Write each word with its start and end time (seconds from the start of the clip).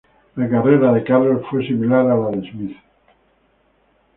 La 0.35 0.49
carrera 0.49 0.91
de 0.93 1.03
Carlos 1.03 1.43
fue 1.47 1.63
similar 1.63 2.09
a 2.09 2.17
la 2.17 2.31
de 2.31 2.49
Smith. 2.49 2.77